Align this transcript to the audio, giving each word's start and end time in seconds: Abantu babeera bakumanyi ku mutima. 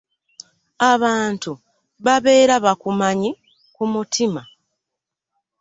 Abantu 0.91 1.51
babeera 2.05 2.55
bakumanyi 2.65 3.29
ku 3.73 3.83
mutima. 3.93 4.41